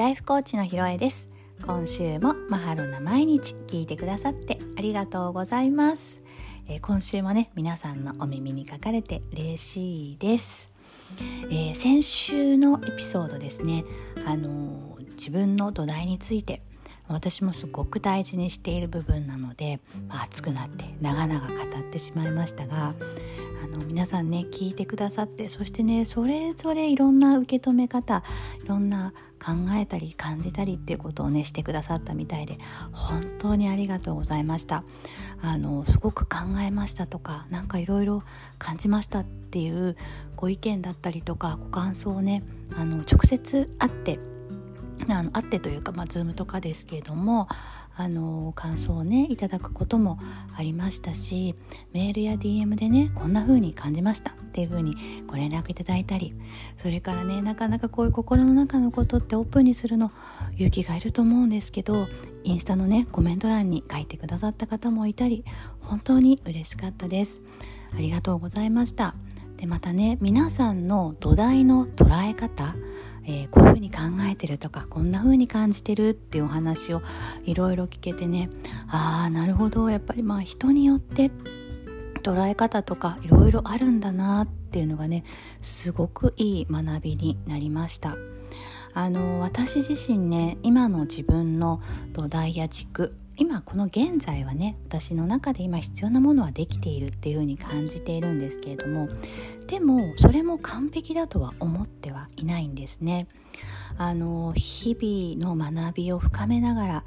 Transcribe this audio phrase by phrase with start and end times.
[0.00, 1.28] ライフコーチのひろえです。
[1.66, 6.22] 今週もマハロな毎日聞いてくださってありがとうございます、
[6.66, 10.70] えー、今週もね皆さんのお耳にかかれて嬉しいです、
[11.50, 13.84] えー、先週のエピソードですね。
[14.24, 16.62] あのー、自分の土台について
[17.06, 22.94] 私もすごく大事にしている部分なので、まあ、熱くなって長々語ってしまいましたが
[23.70, 28.22] の皆さんね聞いてくださってそしてねそれぞれいろんな受け止め方
[28.64, 32.58] いろんな考えたり感じたりっていうことをねしてくださったみたいで
[32.92, 34.84] 本当にありがとうございました。
[35.42, 38.22] あのすごく考えましたとか何かいろいろ
[38.58, 39.96] 感じましたっていう
[40.36, 42.42] ご意見だったりとかご感想をね
[42.76, 44.20] あの直接会って
[45.08, 47.48] あの会ってというか、まあ、Zoom とかですけれども
[48.00, 50.18] あの感想をねいただくことも
[50.56, 51.54] ありましたし
[51.92, 54.96] メールや DM でねこんな風に感じましたっていう風に
[55.26, 56.34] ご連絡いただいたり
[56.76, 60.10] それからねなかなかこういう心の中のことってオープンにするの
[60.54, 62.08] 勇気がいると思うんですけど
[62.42, 65.44] インスタのねコメント欄に書いてくださった方もいたり
[65.80, 67.40] 本当に嬉しかったです。
[67.92, 69.14] ありがとうございました。
[69.56, 72.74] でまたね皆さんの土台の捉え方
[73.24, 73.98] えー、こういうふうに考
[74.30, 77.02] えてるとかこんな風に感じてるっていうお話を
[77.44, 78.50] いろいろ聞けてね
[78.88, 79.90] ああなるほど。
[79.90, 81.30] やっぱりまあ人によって
[82.22, 85.24] 捉え方とかいろいろあるんだなっていうのがね
[85.62, 88.16] すごくいい学びになりました。
[88.92, 91.80] あの私自身ね今の自分の
[92.12, 99.08] 土台や軸今この現在はね私の中で今必要なものはできているっていう風に感じているんですけれども
[99.66, 103.28] でもそれも完璧だとは思ってはいないんですね。
[103.96, 107.04] あの日々の学びを深めながら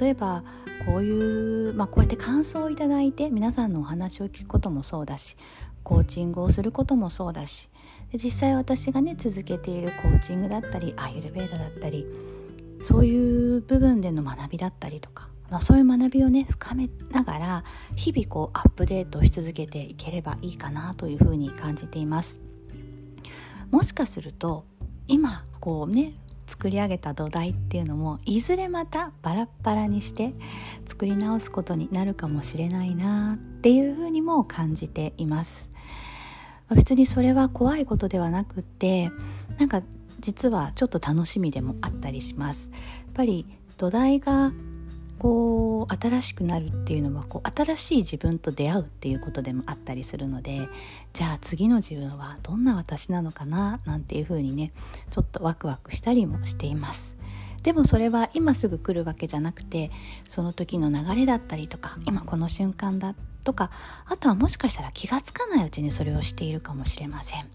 [0.00, 0.42] 例えば
[0.84, 5.36] こういう、まあ、こうやって感想をいただいて皆さんのお話を聞くこともそうだし
[5.84, 7.70] コーチングをすることもそうだし
[8.12, 12.04] 実際私がね続けているコーチングだったりアイルベーダだったり
[12.82, 17.64] そういう部分での学びだったりとかまあ、そういう学びをね深めながら
[17.96, 22.40] 日々こうアップデートし続けていければいいかなというふうに感じています。
[23.70, 24.64] もしかすると
[25.06, 26.14] 今こうね
[26.46, 30.32] 作り上げた土台っていうのもいずれまたバラッバラにして
[30.86, 35.70] 作り直すことになるかもしれないなっていうふうにも感じています。
[36.74, 39.10] 別にそれは怖いことではなくって
[39.58, 39.82] なんか
[40.20, 42.70] 実はちょっと楽しみでもあったりします。
[42.72, 42.78] や
[43.10, 44.52] っぱり土台が
[45.18, 50.68] こう新しくなるっていうのはこう新しい自分と出会うっていうことでもあったりするので
[51.12, 53.80] じゃあ次の自分はどんな私なのかな？
[53.84, 54.72] なんていうふうにね
[55.10, 57.16] ちょっとワクワクしたりもしています。
[57.62, 59.90] でもそれは今すぐ来るわけじゃなくて
[60.28, 63.70] その時の流れだったりとか今この瞬間だとか
[64.06, 67.48] あとはもしかしたら気がつかないうちにそれをしているかもしれません。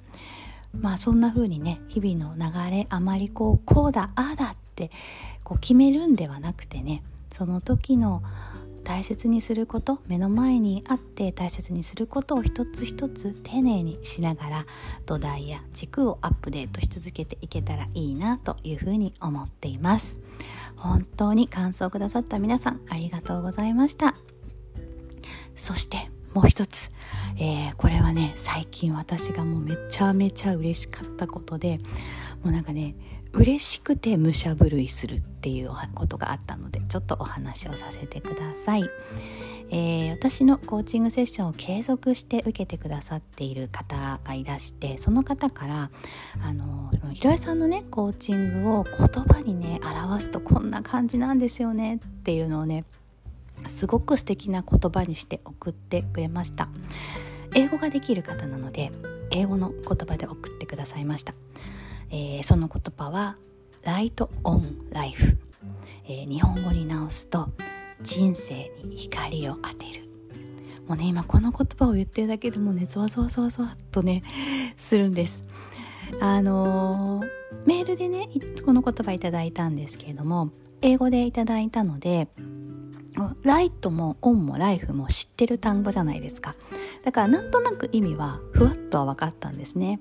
[0.77, 4.91] まあそんな風にね日々の流れあまりこうこうだああだって
[5.43, 7.01] こう決めるんではなくてね
[7.33, 8.23] その時の
[8.83, 14.65] 大切にすること目の前にあって大切にすることを一つ一つ丁寧にしながら
[15.05, 20.19] 土台や軸をアップデートし続けていけたらいいなというふうに思っています。
[20.75, 24.15] 本当に感想くださった皆さんありがとうございました。
[25.55, 26.91] そしてもう一つ、
[27.37, 31.79] えー、これはね最近私がもうめちゃめちゃ嬉しかったことで
[32.43, 32.95] もうなんかね
[33.33, 38.89] 嬉しくて武者震いするっていうことがあったのでちょっとお話をさせてください、
[39.71, 45.91] えー、私のコーチングセッションを継続して受けてくださっている方がいらしてその方から
[46.41, 48.93] あのひろえさんのねコーチングを言
[49.23, 52.85] 葉にね表すとこんな感じなんですよねっていうのをね
[53.67, 56.69] すごく素敵な言葉にして送ってくれました。
[57.55, 58.91] 英語ができる方なので
[59.29, 61.33] 英語の言葉で送ってくださいました。
[62.15, 63.37] えー、その言葉は
[63.81, 65.35] 「ライト・オン・ライフ」、
[66.05, 67.49] 日本語に直すと
[68.03, 70.07] 「人生に光を当てる」
[70.87, 74.21] もうね今この言葉を言ってるだけでもねゾワゾワゾワゾワっとね
[74.77, 75.43] するんです。
[76.21, 78.29] あのー、メールでね
[78.63, 80.51] この言葉いただいたんですけれども
[80.81, 82.27] 英語でいただいたので
[83.43, 86.55] ライトもオンもライフも知ってる単語じゃないですか。
[87.03, 89.99] だからなんとなく意味はふわっとは分かったんですね。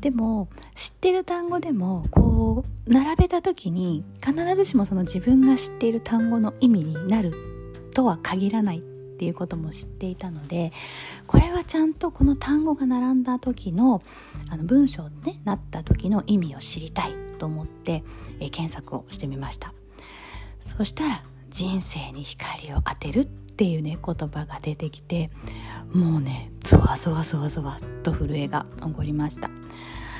[0.00, 7.34] でも知ってる単語でもこう並べた時に必ずしもその自分が知っている単語の意味になる
[7.92, 8.80] とは限らないっ
[9.18, 10.72] ていうことも知っていたので
[11.26, 14.02] これはちゃんとこの単語が並んだ時の
[14.48, 18.02] あの文章に、ね、なった時の意味を知りたいと思って、
[18.40, 19.74] え検索をしてみました。
[20.60, 25.30] そしたら人生に光を当てるっていうね言葉が出てきて
[25.92, 29.50] もうねゾワゾワゾワゾワと震えが起こりました。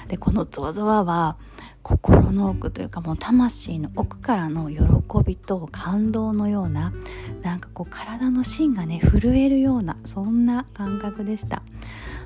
[0.09, 1.37] でこのゾワゾワは
[1.83, 4.79] 心の奥というかもう魂の奥からの喜
[5.25, 6.95] びと感動のような
[7.43, 11.63] なんかこう体の芯がね震えるようなそんな感覚でした。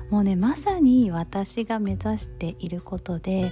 [0.09, 3.51] もうねまさに私が目指していることで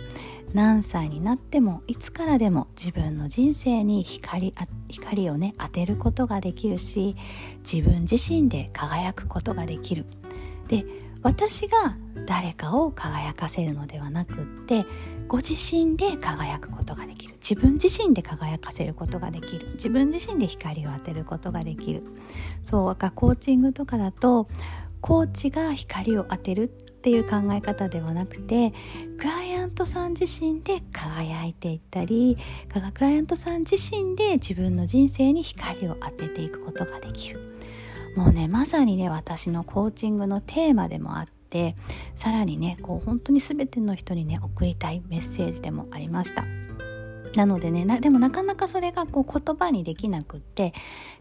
[0.54, 4.56] 何歳になってもいつからでも自分の人生に光
[4.88, 7.16] 光をね当てることができるし
[7.70, 10.06] 自分自身で輝くことができる。
[10.68, 10.86] で
[11.22, 14.36] 私が誰かを輝かせるのではなくっ
[14.66, 14.86] て
[15.28, 17.36] ご自身で輝くことができる。
[17.36, 19.72] 自分自身で輝かせることができる。
[19.74, 22.04] 自分自身で光を当てることができる。
[22.64, 24.48] そうかコーチングとかだと
[25.02, 28.74] コーチが光を当てるっていう考え方ではなくて
[29.18, 32.38] クライアントさん自身で輝いていったり
[32.94, 37.57] クライアントさん自身で自分の人生に光を当てていくことができる。
[38.18, 41.76] もうねまさにね私のコーチングのテーマでもあって
[42.16, 46.44] さらにねこう本当に全ての人にね送りたいメッセージでもありました。
[47.36, 50.74] なのでねでもなかなかそれがこう言葉にできなくって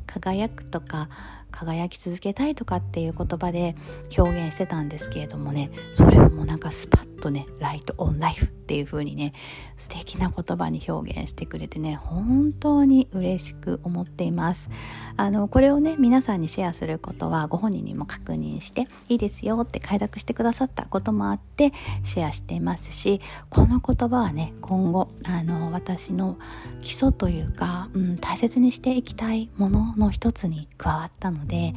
[0.06, 1.10] 輝くとか
[1.50, 3.76] 輝き続けたいとかっていう言葉で
[4.16, 9.32] 表現してたんですけれどもねそれをもうなんかスパッととねライトオンライフっていう風にね
[9.76, 14.68] 素敵な言葉に表現してくれてね本当に嬉しく思っています。
[15.16, 21.72] あのこれをね皆さんにシェアすることはご本人にも確認していいですよって快諾してくださったこともあって
[22.04, 26.38] シェアしていますしこの言葉はね今後あの私の
[26.82, 31.74] 基礎というか、うん、大切にしていきたいものの一つに加わったので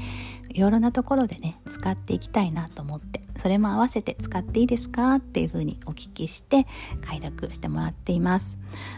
[0.49, 6.67] いろいろなところでね使っていきたいなと思ってそれも合わせて使っていいですかっていうふうにお聞きして
[7.01, 8.57] 快諾してもらっています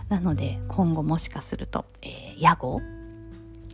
[0.10, 2.82] なので今後もしかすると、えー、屋号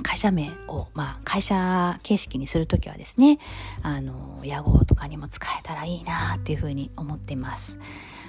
[0.03, 3.39] 会社名を、まあ、会社形式にするときはですね、
[3.81, 7.79] あの、屋号とかにも使えたらいいなっていうふうに思っています。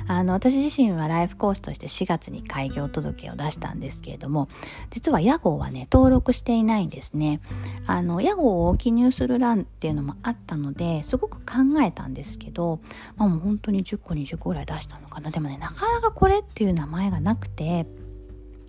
[0.07, 4.49] あの私自身はライフコースとして4月に開業届を出したんですけれども
[4.91, 7.41] 実は屋号はね登録していないんですね。
[7.87, 12.81] あの屋号を記入する欄っていうのもあったのですごく考えたんですけど、
[13.17, 15.31] まあ、もう本当に10個20個ぐらい出したのかな。
[15.31, 17.87] でもねなかなかこれっていう名前がなくて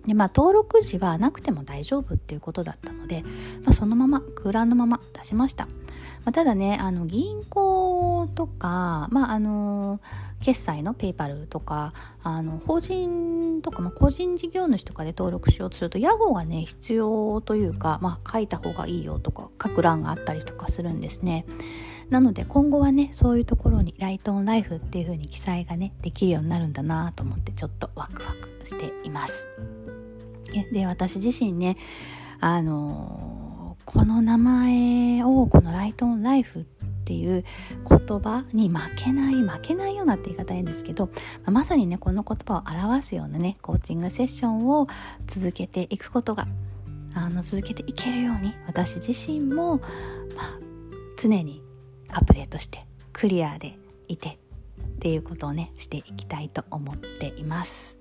[0.06, 3.22] でまあ、登録時はなくても大丈夫っていうことだったので、
[3.64, 5.68] まあ、そのまま空欄のまま出しました、
[6.24, 10.00] まあ、ただねあの銀行とか、まああの
[10.40, 21.44] 決済のペイパルとかあの法人とか、まあ、個人事業主とかで登録しようとすると屋号がね必要というか、まあ、書いた方がいいよとか書く欄があったりとかするんですね。
[22.08, 29.46] なので今後はねそういうところにライトオンライフっていう風に記載がねできるようになるんだなと思ってちょっとワクワクしています。
[30.72, 31.76] で私自身ね
[32.40, 33.39] あの、
[33.92, 36.64] この名前をこのライトオンライフっ
[37.04, 37.44] ていう
[37.88, 41.10] 言葉に負けない負けないようなって言い方変ですけど
[41.44, 44.86] まさにねこの言葉を表すようなねコーチングセッションを
[45.26, 46.46] 続けていくことが
[47.14, 50.58] あの続けていけるように私自身も、まあ、
[51.20, 51.60] 常に
[52.10, 53.76] アップデートしてクリアで
[54.06, 54.38] いて
[54.82, 57.98] っていうことをねしていきたいと思っています。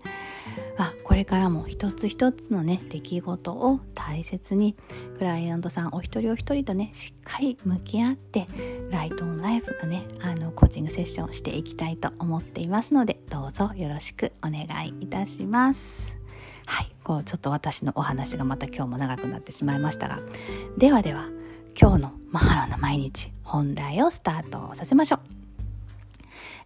[0.77, 4.75] あこれからも一つ一つのね出来事を大切に
[5.17, 8.47] クライアントさんお一人お一人とねしっかり向き合って
[8.89, 16.17] ライトオンライフのねあのコーチングセッションしていきたいと思っていますのでどうぞよろしくお願いいたします。
[16.65, 20.19] はい、こうちょっと私のお話がまた今日も長くなってしまいましたが
[20.77, 21.27] ではでは
[21.79, 25.19] 今日のマハロの毎日本題をスタートさせましょう、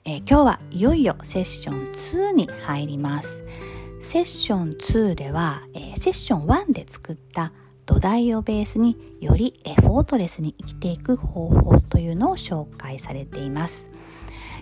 [0.05, 3.45] えー、今日はいよいよセッション2に入ります
[4.01, 7.53] セッション2では、えー、セッション1で作った
[7.85, 13.87] 土台をベースによりエフォートレスに生きていく方法というのを紹介されています。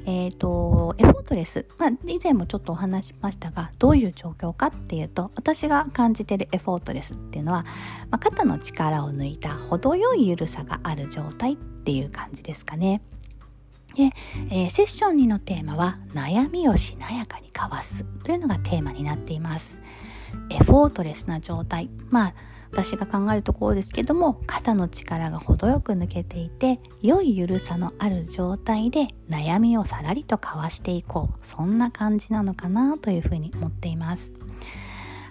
[0.06, 7.64] えっ、ー、と、エフォートレス、まあ、以前もちょっとお話しましたが、どういう状況かっていうと、私が感じてるエフォートレスっていうのは、
[8.10, 13.04] まあ、肩の力を抜いた程よい緩さがある状態っていう感じですかね。
[13.96, 14.12] で、
[14.50, 19.80] えー、セッション2のテーマは悩みをしなやかにかわすというのがテーマになっています。
[20.50, 21.90] エフォートレスな状態。
[22.10, 22.34] まあ
[22.72, 31.46] 私が考えるところですけども肩の力が程よく抜けていて良い緩さのある状態で悩みをさらりとかわしていこう。
[31.46, 34.32] そんな感じなのかなというふうに思っています。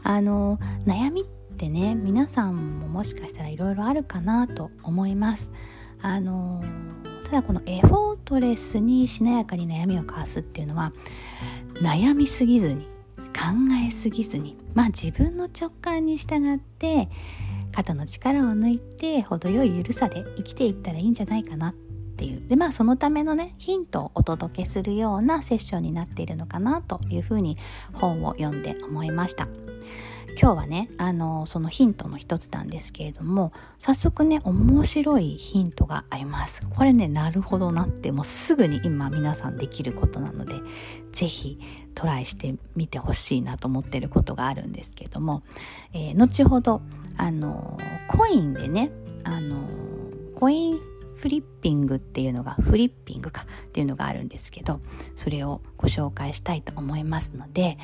[0.02, 1.24] あの悩みっ
[1.56, 5.50] てね皆さんももしかしたらいろいろあるかなと思います。
[6.02, 6.62] あの
[7.24, 10.92] ただこのエフォートレスにしなやかに悩みを交わすっていうのは
[11.82, 12.86] 悩みすぎずに
[13.34, 17.08] 考えすぎずにまあ自分の直感に従って
[17.74, 21.74] 肩の力を抜いて程よい緩さで生きていったらいいんじゃないかなっ
[22.20, 27.56] っていうでまあそのためのねヒントをお届けするようなセッションになっているのかなというふうに
[27.94, 29.48] 本を読んで思いました。
[30.38, 36.62] 今日はねあのそのヒントの一つなんですけれども早速ね面白いヒントがあります。
[36.68, 40.54] これねなるほどなってもうすぐに今皆さんできることなので
[41.12, 41.58] 是非
[41.94, 45.42] トライしてみてほしいなと思ってることがあるんですけれども、
[45.92, 46.82] えー、後ほど
[47.16, 48.90] あのコインでね
[49.24, 49.68] あの
[50.34, 50.80] コイン
[51.20, 54.80] フリッピングっていうのがフリッピングかっていうのがあるんですけど
[55.16, 57.76] それをご紹介したいと思いますので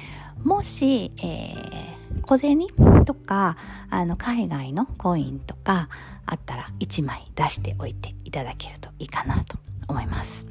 [0.42, 2.66] もし、えー、小銭
[3.04, 3.56] とか
[3.88, 5.88] あの海外のコインとか
[6.26, 10.46] あったら1枚出しておいていただけるといいかなと思います。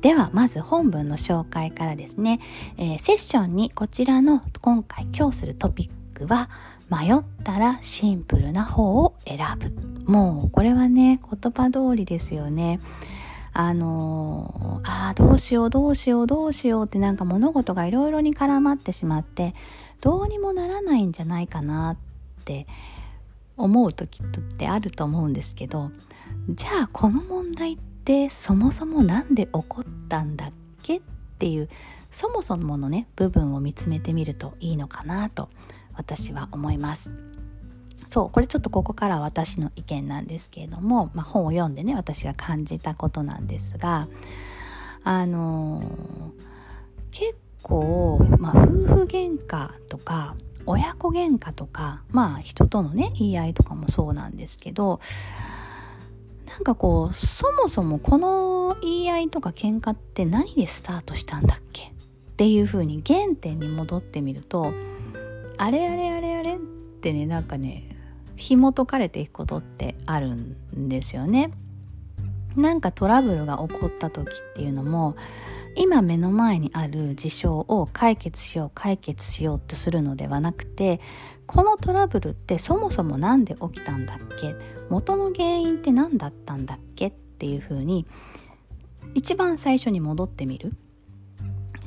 [0.00, 2.40] ではまず本文の紹介からですね、
[2.76, 6.48] えー、セッションにこちらの今回今日するトピックは
[6.88, 10.10] 迷ったらシンプルな方を選ぶ。
[10.10, 12.80] もうこれはね言葉通りですよね。
[13.52, 19.54] あのー、ああどうしようどうしようどうしようってなんか物事がいろいろに絡まってしまって
[20.00, 21.96] どうにもならないんじゃないかなっ
[22.44, 22.66] て
[23.56, 24.26] 思う時っ
[24.56, 25.90] てあると思うんですけど
[26.48, 30.52] じゃあこの問題ってそもそも何で起こったんだっ
[30.82, 31.00] けっ
[31.38, 31.68] ていう
[32.10, 35.48] そもそものね部分を見つめてみるといいのかなと
[35.94, 37.12] 私は思います。
[38.06, 44.08] そうこれちょっとここからは私の意見なんですけれども、まあ、本を読んでね私が感じたことなんですが
[45.04, 45.88] あのー、
[47.10, 50.34] 結構、まあ、夫婦喧嘩とか
[50.66, 55.00] 親子喧嘩とかまあ人とのね言い合いとかもそうなんですけど
[56.46, 61.84] なんかこうそもそもこの言い合いとか喧嘩って何でスタートしたんだっけ？
[61.84, 61.92] っ
[62.36, 64.72] ていう風に原点に戻ってみると
[65.56, 66.58] あれあれあれあれっ
[67.00, 67.96] てねなんかね
[68.36, 71.50] 紐解かれていくことってあるんですよね。
[72.58, 75.16] なんかトラブルが起こった時っていうのも
[75.76, 81.00] 今目の前にある事象を解決しよう解決しようとするのではなくて
[81.46, 84.54] このトラブルってそもそも何で起きたんだっけ？
[84.90, 88.06] 元の原因って何だったんだっけっていうふうに
[89.14, 90.72] 一番最初に戻ってみる。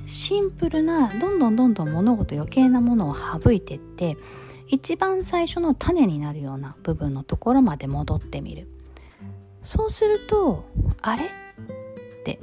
[0.05, 4.17] シンプルなどんどんどんどん物事余計なものを省いてって
[4.67, 8.67] 一番最初の種になるような部分のところまで戻ってみる。
[9.63, 10.65] そうすると
[11.01, 11.25] あれ？
[11.25, 11.27] っ
[12.23, 12.39] て。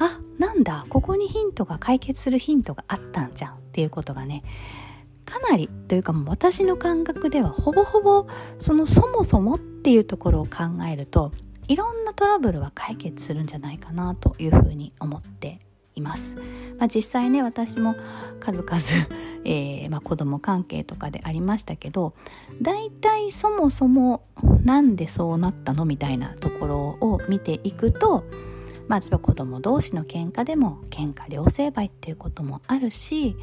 [0.00, 0.86] あなんだ？
[0.88, 4.42] ここにヒントが解決するヒントがあったんじゃんっていうことがね
[5.24, 8.26] かなりというかもう私の感覚ではほぼほぼ
[8.58, 11.32] そのそもそもっていうところを考えると
[11.68, 15.60] いろんなトラブルは解決するんじゃないかなというふうに思って
[15.94, 16.36] います。
[16.78, 17.94] まあ、実際ね私も
[18.40, 18.72] 数々、
[19.44, 22.14] えーまあ、子供関係とかでありましたけど
[22.60, 24.22] 大体そもそも
[24.64, 28.24] なんでそうなったのみたいなところを見ていくと
[28.88, 33.36] まあ、例えば子供同士の喧嘩でも喧嘩両成敗っていうこともあるし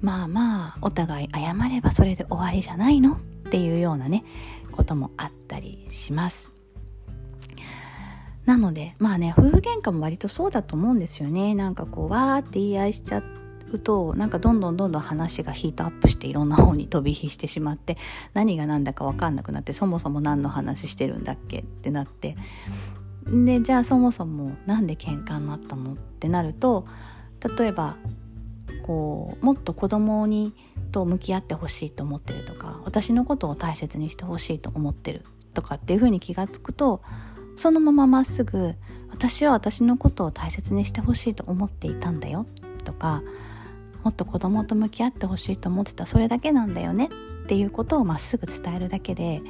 [0.00, 3.18] まあまあお互い謝ればそれで終わりじゃないのっ
[3.50, 4.24] ていうようなね
[4.72, 6.55] こともあったりします。
[8.46, 11.54] なのでまあね夫婦喧嘩も割とそうだと思うんですよね。
[11.54, 13.22] なんかこうわーって言い合いしちゃ
[13.72, 17.98] うとなんかどんどんどんどん話がヒートアップしていろんな方に飛び火してしまって
[18.32, 22.36] 何が何だか分かんなくなってそもそも何の話してるんだっけってなって。
[23.26, 26.86] でじゃあそもそも何で喧嘩になったのってなると
[27.58, 27.96] 例えば
[28.86, 30.54] こうもっと子供に
[30.92, 35.24] と向き合ってほしいと思ってるとか私のことを大切にしてほしいと思ってる
[35.54, 37.02] とかっていうふうに気が付くと
[37.56, 38.74] そのまままっすぐ
[39.10, 42.46] 私は私のことを大切にしてほしいと思っていたんだよ
[42.84, 43.22] とか
[44.02, 47.08] もっと子供と向き合ってほしいと思ってたそれだけなんだよね
[47.44, 49.42] っていうことをまっすぐ伝えるだけで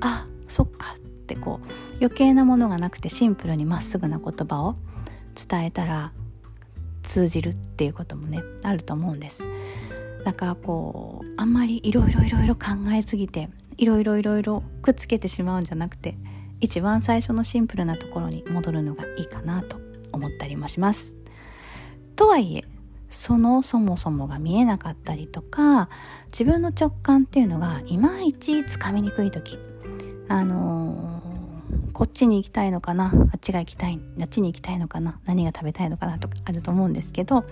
[0.00, 4.76] あそっかってこう余計なものがなくてシンプルにまっすぐな言葉を
[5.48, 6.12] 伝えたら
[7.02, 9.44] 通じるっていうこともねあると思うんです。
[10.24, 16.16] だからこうあんまりいろいろいろいろ考えすぎていろいろいろいろくっつけてしまうんじゃなくて
[16.60, 19.78] 一番最初のシンプルなところに戻るのがいいかなと
[20.12, 21.14] 思ったりもします。
[22.16, 22.64] とはいえ
[23.10, 25.88] そのそもそもが見えなかったりとか
[26.32, 29.58] 自分の直感っていうのがいまいちつかみにくい時
[30.28, 31.13] あのー、
[31.94, 33.12] こっちに行きたいのかな？
[33.32, 35.20] あっちが行きたいあっちに行きたいのかな？
[35.24, 37.44] 何が食べたいのかなとかあると思うんですけど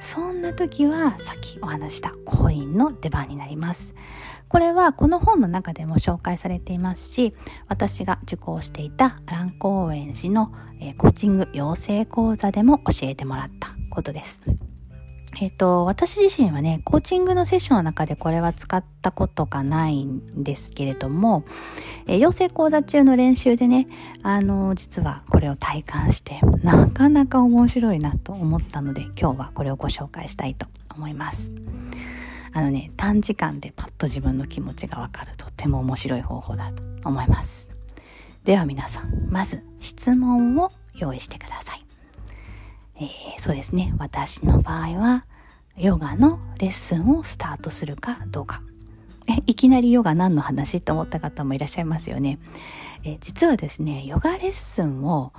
[0.00, 3.94] そんな時はさっきお話したコインの出番になります。
[4.48, 7.34] これはこの本の中でも紹介されていますし
[7.66, 10.52] 私が受講していたアラン・コーエン氏の、
[10.96, 14.40] コーチング養成講座でも教えてもらったことです。
[15.40, 21.44] えっ、と、私自身はね、コーチングのセッションの中でこれは使ったことがないんですけれども、
[22.08, 23.86] えー、養成講座中の練習でね、
[24.24, 30.66] あのー、実はこれを体感して、なかなか面白いなと思ったので、今日はこれをご紹介したいと
[30.96, 31.52] 思います。
[32.52, 37.68] あのね、短時間でパッと自分の気持ちがわかるとっても面白い方法だと思います。
[38.42, 41.87] では皆さん、まず質問を用意してください。
[43.00, 43.94] えー、そうですね。
[43.98, 45.24] 私の場合は、
[45.76, 48.62] ヨガのレッスンをスタートするかどうか。
[49.28, 52.38] え、いきなりヨガ何の話と思った方もいらっしゃいますよね。
[53.04, 55.32] え実はですね、ヨガレッスンを、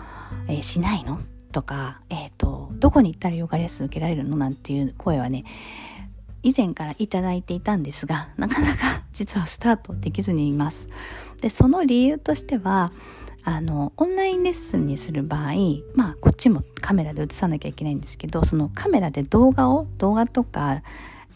[0.47, 1.19] えしないの
[1.51, 5.43] とか、えっ、ー、と、どこに行ったらヨガレッスン受けられるのなんていう声はね、
[6.43, 10.87] 以前からいただいていたんですが、なかなか実はスタートできずにいます。
[11.41, 12.93] で、その理由としては、
[13.49, 15.53] あの、オンラインレッスンにする場合、
[15.95, 20.83] まあ、こっちもカメラで映さなきゃいけないんですけど、そのカメラで動画を、動画とか、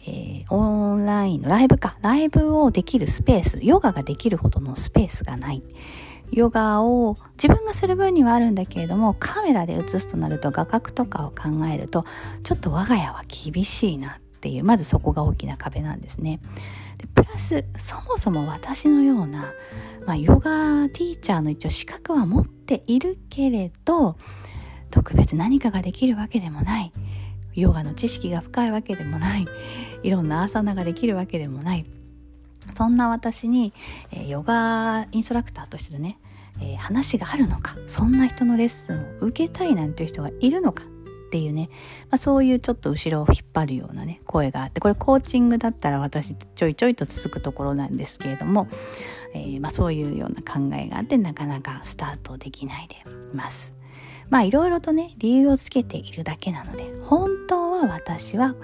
[0.06, 5.64] えー、オンラインのライブか、ライブをできるスペース、ヨガができるほどのスペースがない。
[6.30, 12.04] ヨガを自分がする分にはあるんだけれども、カメラで映すとなると画角とかを考えると、
[12.44, 16.38] ちょっと我が家は厳しいなっていう、まずそこが大きな壁なんですね。
[16.98, 19.52] でプラス、そもそも私のような、
[20.06, 24.16] まあ、ヨガティーチャーの一応資格は持っているけれど
[24.90, 26.92] 特別何かができるわけでもない。
[27.54, 29.46] ヨガの知識が深いわけでもない。
[30.02, 31.86] いろんなアーサナができるわけでもない。
[32.74, 33.72] そんな私に、
[34.12, 36.18] え、ヨガインストラクターとしてのね、
[36.60, 37.76] え、話があるのか。
[37.86, 40.84] そんな人のレッスンを受けたいなんていう人がいるのか。
[41.34, 41.68] っていうね、
[42.12, 48.68] まあ、そういうちょっと後ろを引っ張るようなね声があってこれコーチングだったら私ちょいちょいと続くところなんですけれども、
[49.34, 52.94] えー、まあ、そういうような考えがあってなかなかスタートできないで
[53.32, 53.74] います。
[54.30, 58.54] まあいろいろとね理由をつけているだけなので本当は私は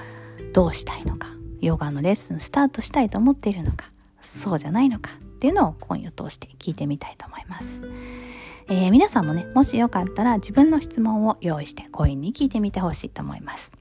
[0.55, 1.27] どうしたいのか
[1.61, 3.91] ヨガのレッスンスタートしたいと思っているのか
[4.23, 7.83] そうじゃないのかっていうのを今夜通して聞いてみたいと思います。
[8.73, 13.73] えー、皆さんもね、もしよかったら自分の質問を用意してコインに聞いてみてほしいと思います。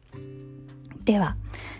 [1.05, 1.35] では、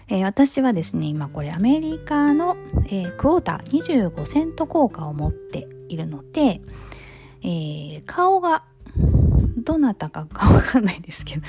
[0.10, 2.56] えー、私はですね、今これアメリカの、
[2.86, 6.62] えー、クォーター25セント効果を持っているので、
[7.42, 8.64] え、顔が
[9.58, 11.42] どなたか かわかんないですけど、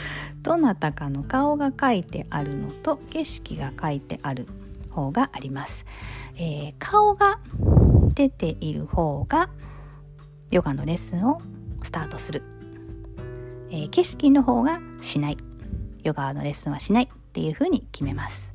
[0.42, 4.46] どなたかの顔が書いてあるのと景色が書いてある
[4.88, 5.84] 方があります。
[6.36, 7.38] えー、顔が
[8.14, 9.50] 出ている方が
[10.50, 11.40] ヨガのレッスンを
[11.82, 12.42] スタートする、
[13.70, 15.38] えー、景色の方がしない。
[16.02, 18.54] ヨガのレッスンはしないっていうふうに決めます。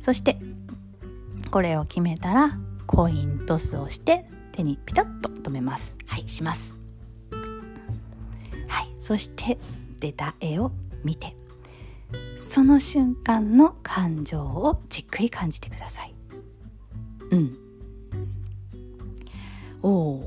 [0.00, 0.38] そして
[1.50, 5.98] これを決めたらコイントスをして手にピタッと止めます。
[6.06, 6.74] はいします。
[8.68, 8.88] はい。
[9.00, 9.58] そして
[9.98, 10.72] 出た絵を
[11.04, 11.36] 見て
[12.36, 16.14] その瞬間の感情をじっくり感じてください。
[17.30, 17.69] うん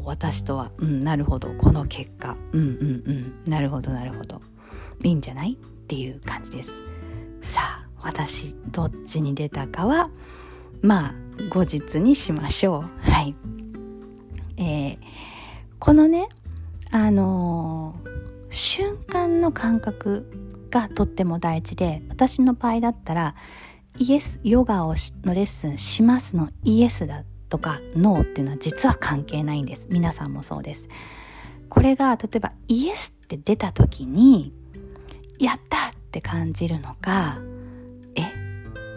[0.05, 0.71] 私とは。
[0.77, 1.49] うんなるほど。
[1.53, 2.35] この結果。
[2.51, 3.03] うんうん
[3.45, 3.51] うん。
[3.51, 4.41] なるほどなるほど。
[5.03, 5.53] いいんじゃない？
[5.53, 5.55] っ
[5.87, 6.79] ていう感じです。
[7.41, 10.09] さあ私どっちに出たかは
[10.81, 11.13] まあ
[11.49, 13.09] 後日にしましょう。
[13.09, 13.35] はい。
[14.57, 14.97] えー、
[15.79, 16.29] このね
[16.91, 20.29] あのー、瞬間の感覚
[20.69, 23.35] がとっても大事で私の場合だったら
[23.97, 29.85] イエスヨガをのレッスンしますのイエスだっとかノーっていうのは実は関係ないんです。
[29.87, 30.89] 皆さんもそうです。
[31.69, 34.51] これが例えばイエスって出た時に
[35.37, 37.37] やったって感じるのか
[38.15, 38.23] え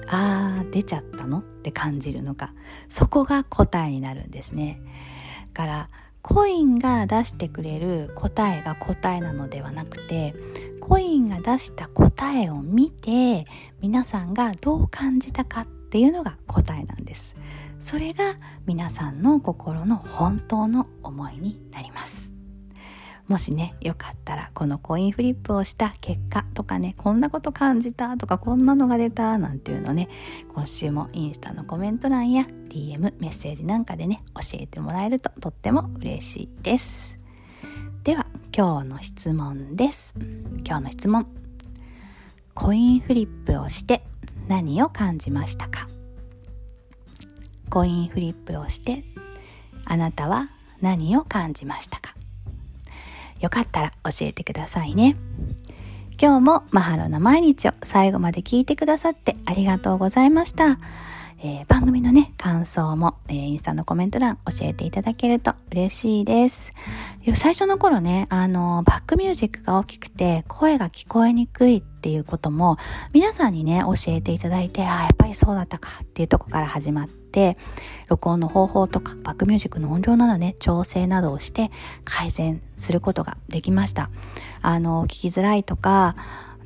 [0.09, 1.41] あー出ちゃったの？
[1.41, 2.55] って感じるのか。
[2.89, 4.81] そこが答えになるんですね。
[5.53, 5.91] だから
[6.23, 10.35] コインが出してくれる答えが答えなのではなくて
[10.81, 13.45] コインが出した答えを見て
[13.83, 17.37] 皆さんがどう感じたかっていうのが答えなんです。
[17.87, 18.35] それが
[18.67, 22.35] 皆さんの心の本当の思いになります。
[23.29, 30.09] もしねよかったらこのコインフリップをした結果とかねこんなこと感じたとかこんなのが出たなんていうのね
[30.53, 37.21] 今週もインスタのコメント欄や DM メッセージなんかでね教えてもらえるととっても嬉しいです。
[38.03, 40.13] では今日の質問です。
[40.67, 41.29] 今日の質問。
[42.53, 44.03] コインフリップをして
[44.49, 45.87] 何を感じましたか？
[47.77, 49.05] コインフリップをして
[49.85, 50.49] あなたは
[50.81, 52.15] 何を感じましたか？
[53.39, 55.15] よかったら教えてくださいね。
[56.19, 60.79] 今日もマハロの毎日を最後まで聞いてくださってありがとうございました。
[61.43, 66.73] えー、番組のね、感想も、えー、インスタのコメント欄教えていただけると嬉しいです。
[67.35, 72.79] 最初の頃ね、あの、バックミュージックが大きくて声が聞こえにくいっていうことも
[73.13, 77.26] 皆さんにね、教えていただいて、ああ、やっぱりそうだったかっていうとこから始まって、
[78.09, 81.71] 録音の方法とかバックミュージックの音量などね、調整などをして
[82.05, 84.11] 改善することができました。
[84.63, 86.17] あの、聞きづらいとか、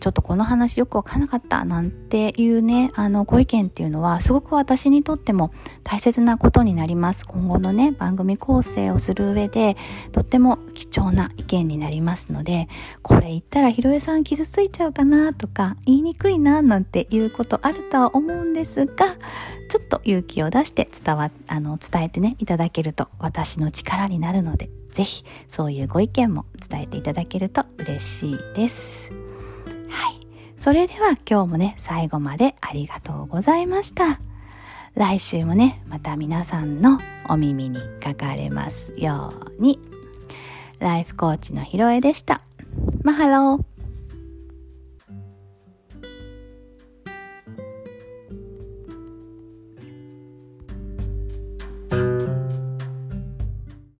[0.00, 5.52] ちょっとこの話よくわからなかったなんていうね、あのご意見っていうのはすごく私にとっても
[5.84, 7.26] 大切なことになります。
[7.26, 9.76] 今後のね、番組構成をする上で
[10.12, 12.68] とっても貴重な意見になりますので、
[13.02, 19.16] これ言ったらひろえさん傷ついちゃうかなとか言いにくいななんていうことあるとは思うんですが、
[19.68, 29.29] ちょっと勇気を出して伝わ、あの、伝えてね、いただけると私の力になるので、ぜひそういうご意見も伝えていただけると嬉しいです。
[29.90, 30.20] はい。
[30.56, 34.20] それでは今日もね、最後までありがとうございました。
[34.94, 36.98] 来週もね、また皆さんの
[37.28, 39.78] お耳にかかれますように。
[40.78, 42.40] ライフコーチのひろえでした。
[43.02, 43.79] マハロー。